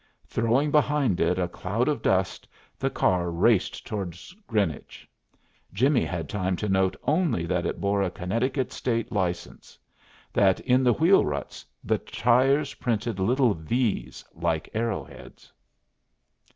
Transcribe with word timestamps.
Throwing 0.25 0.71
behind 0.71 1.19
it 1.21 1.37
a 1.37 1.47
cloud 1.47 1.87
of 1.87 2.01
dust, 2.01 2.47
the 2.79 2.89
car 2.89 3.29
raced 3.29 3.85
toward 3.85 4.17
Greenwich. 4.47 5.07
Jimmie 5.73 6.05
had 6.05 6.27
time 6.27 6.55
to 6.55 6.67
note 6.67 6.95
only 7.03 7.45
that 7.45 7.67
it 7.67 7.79
bore 7.79 8.01
a 8.01 8.09
Connecticut 8.09 8.71
State 8.71 9.11
license; 9.11 9.77
that 10.33 10.59
in 10.61 10.83
the 10.83 10.93
wheel 10.93 11.23
ruts 11.23 11.63
the 11.83 11.99
tires 11.99 12.73
printed 12.73 13.19
little 13.19 13.53
V's, 13.53 14.25
like 14.33 14.71
arrow 14.73 15.03
heads. 15.03 15.53